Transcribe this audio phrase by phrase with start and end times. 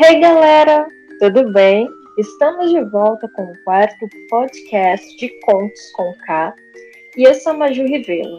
[0.00, 0.86] Hey galera,
[1.18, 1.88] tudo bem?
[2.16, 6.54] Estamos de volta com o quarto podcast de Contos com K
[7.16, 8.38] e eu sou a Maju Rivelo.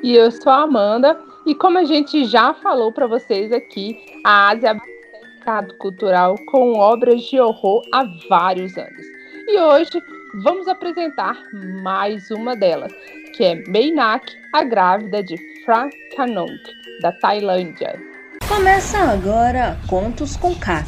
[0.00, 4.50] E eu sou a Amanda e como a gente já falou para vocês aqui, a
[4.50, 9.04] Ásia é mercado cultural com obras de horror há vários anos.
[9.48, 10.00] E hoje
[10.44, 11.36] vamos apresentar
[11.82, 12.92] mais uma delas,
[13.34, 16.62] que é Meinak, a grávida de Phra Kanong,
[17.00, 18.11] da Tailândia.
[18.54, 20.84] Começa agora Contos com K,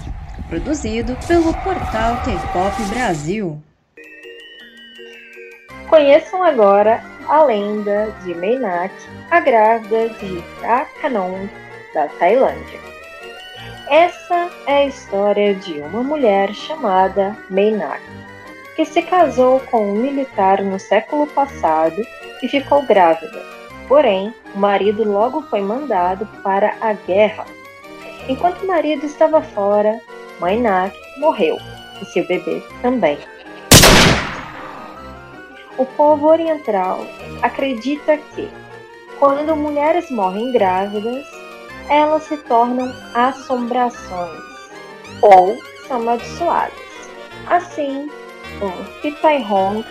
[0.50, 3.60] produzido pelo portal K-Pop Brasil.
[5.88, 8.94] Conheçam agora a lenda de Meinak,
[9.30, 11.48] a grávida de Phra Kanong,
[11.94, 12.80] da Tailândia.
[13.88, 18.02] Essa é a história de uma mulher chamada Meinak,
[18.76, 21.96] que se casou com um militar no século passado
[22.42, 23.42] e ficou grávida.
[23.88, 27.44] Porém, o marido logo foi mandado para a guerra.
[28.28, 30.00] Enquanto o marido estava fora,
[30.40, 31.58] Mainak morreu
[32.00, 33.18] e seu bebê também.
[35.76, 37.06] O povo oriental
[37.42, 38.48] acredita que,
[39.18, 41.26] quando mulheres morrem grávidas,
[41.88, 44.42] elas se tornam assombrações
[45.20, 46.72] ou são amaldiçoadas.
[47.46, 48.10] Assim,
[48.62, 49.84] um Pitai Hong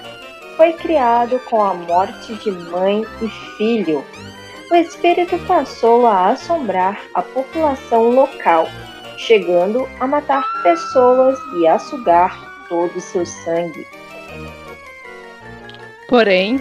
[0.57, 4.03] foi criado com a morte de mãe e filho.
[4.71, 8.67] O espírito passou a assombrar a população local,
[9.17, 13.85] chegando a matar pessoas e a sugar todo o seu sangue.
[16.07, 16.59] Porém,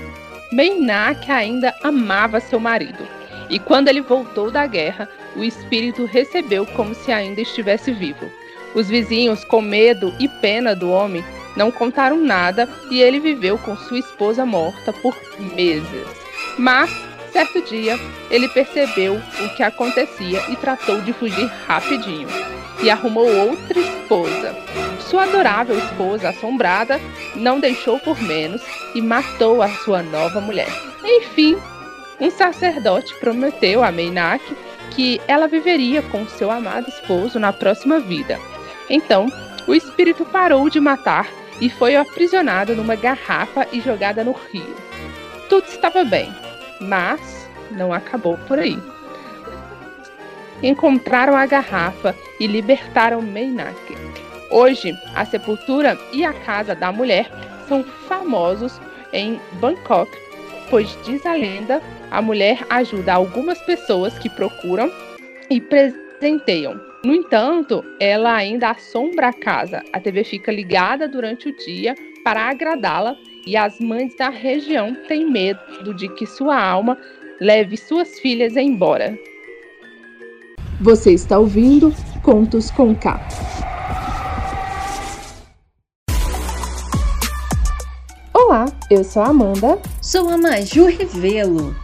[0.55, 3.07] Beinak ainda amava seu marido,
[3.49, 8.31] e quando ele voltou da guerra, o espírito recebeu como se ainda estivesse vivo.
[8.75, 11.25] Os vizinhos, com medo e pena do homem,
[11.57, 15.15] não contaram nada e ele viveu com sua esposa morta por
[15.55, 16.07] meses.
[16.59, 16.91] Mas,
[17.33, 17.99] certo dia,
[18.31, 22.29] ele percebeu o que acontecia e tratou de fugir rapidinho.
[22.83, 24.57] E arrumou outra esposa.
[25.01, 27.01] Sua adorável esposa, assombrada,
[27.35, 28.63] não deixou por menos
[28.95, 30.71] e matou a sua nova mulher.
[31.05, 31.57] Enfim,
[32.21, 34.45] um sacerdote prometeu a Meinak
[34.91, 38.39] que ela viveria com seu amado esposo na próxima vida.
[38.89, 39.27] Então,
[39.67, 41.29] o espírito parou de matar
[41.61, 44.75] e foi aprisionada numa garrafa e jogada no rio.
[45.49, 46.33] Tudo estava bem,
[46.83, 48.79] mas não acabou por aí.
[50.63, 53.97] Encontraram a garrafa e libertaram Meinak.
[54.51, 57.31] Hoje, a sepultura e a casa da mulher
[57.67, 58.81] são famosos
[59.13, 60.11] em Bangkok,
[60.69, 64.93] pois diz a lenda, a mulher ajuda algumas pessoas que procuram
[65.51, 69.83] e presenteiam no entanto, ela ainda assombra a casa.
[69.93, 73.17] A TV fica ligada durante o dia para agradá-la
[73.47, 76.97] e as mães da região têm medo de que sua alma
[77.41, 79.19] leve suas filhas embora.
[80.81, 83.21] Você está ouvindo Contos com K.
[88.33, 89.81] Olá, eu sou a Amanda.
[90.01, 91.75] Sou a Maju Rivelo.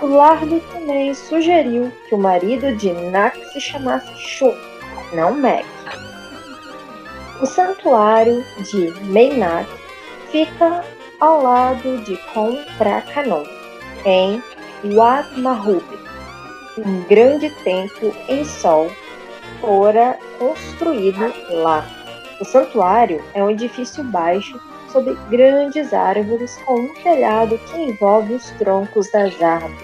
[0.00, 4.54] O Lardo também sugeriu que o marido de Nak se chamasse Shu,
[5.12, 5.66] não Mac.
[7.40, 9.68] O santuário de Meinak
[10.30, 10.84] fica
[11.22, 13.44] ao lado de Konprakanon,
[14.04, 14.42] em
[14.92, 15.84] Wat Mahub.
[16.76, 18.90] Um grande templo em sol
[19.60, 21.32] fora construído
[21.62, 21.86] lá.
[22.40, 28.50] O santuário é um edifício baixo sob grandes árvores com um telhado que envolve os
[28.58, 29.78] troncos das árvores.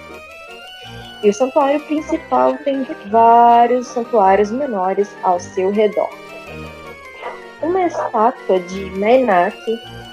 [1.23, 6.11] E o santuário principal tem vários santuários menores ao seu redor.
[7.62, 9.56] Uma estátua de Menak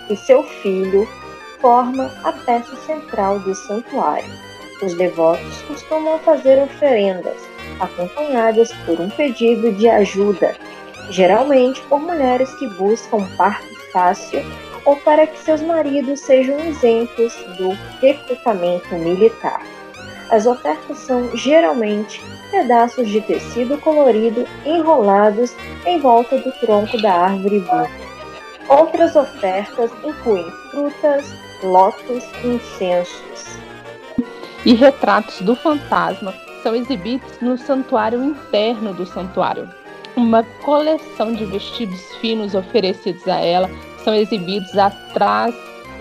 [0.10, 1.07] e seu filho
[1.60, 4.30] forma a peça central do santuário.
[4.81, 7.38] Os devotos costumam fazer oferendas,
[7.80, 10.56] acompanhadas por um pedido de ajuda,
[11.10, 14.44] geralmente por mulheres que buscam parto fácil
[14.86, 17.69] ou para que seus maridos sejam exemplos do
[18.02, 19.62] recrutamento militar.
[20.30, 22.22] As ofertas são geralmente
[22.52, 25.56] pedaços de tecido colorido enrolados
[25.86, 28.05] em volta do tronco da árvore viva.
[28.68, 31.34] Outras ofertas incluem frutas,
[31.64, 33.60] lotos e incensos.
[34.66, 36.34] E retratos do fantasma
[36.64, 39.70] são exibidos no santuário interno do santuário.
[40.16, 43.70] Uma coleção de vestidos finos oferecidos a ela
[44.04, 45.54] são exibidos atrás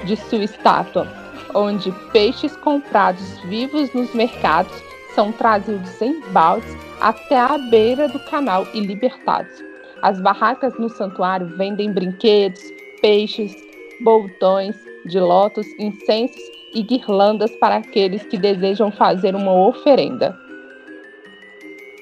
[0.04, 1.06] de sua estátua,
[1.54, 4.72] onde peixes comprados vivos nos mercados
[5.14, 9.73] são trazidos em baldes até a beira do canal e libertados.
[10.04, 12.60] As barracas no santuário vendem brinquedos,
[13.00, 13.56] peixes,
[14.02, 16.42] boltões de lótus, incensos
[16.74, 20.38] e guirlandas para aqueles que desejam fazer uma oferenda.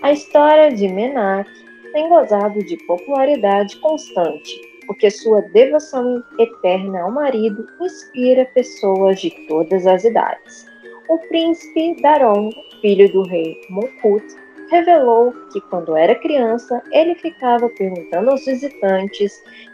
[0.03, 1.49] A história de Menak
[1.93, 9.87] tem gozado de popularidade constante porque sua devoção eterna ao marido inspira pessoas de todas
[9.87, 10.67] as idades.
[11.09, 12.51] O príncipe Daron,
[12.81, 14.42] filho do rei Mongkut,
[14.73, 19.31] revelou que quando era criança ele ficava perguntando aos visitantes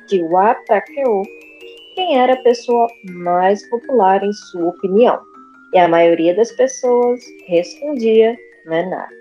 [0.08, 1.22] de Watakeo
[1.94, 5.20] quem era a pessoa mais popular em sua opinião.
[5.72, 8.36] E a maioria das pessoas respondia
[8.66, 9.14] Menak.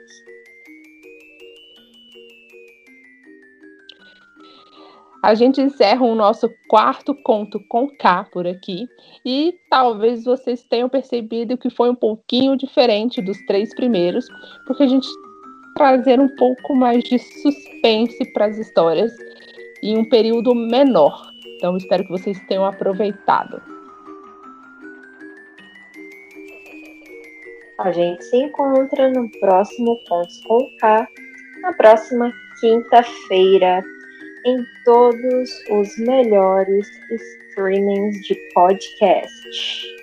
[5.24, 8.88] A gente encerra o nosso quarto conto com K por aqui
[9.26, 14.26] e talvez vocês tenham percebido que foi um pouquinho diferente dos três primeiros,
[14.66, 15.08] porque a gente
[15.78, 19.16] trazer um pouco mais de suspense para as histórias
[19.84, 21.32] em um período menor.
[21.56, 23.62] Então espero que vocês tenham aproveitado.
[27.80, 31.08] A gente se encontra no próximo Contos com K,
[31.62, 33.84] na próxima quinta-feira
[34.48, 39.97] em todos os melhores streamings de podcast.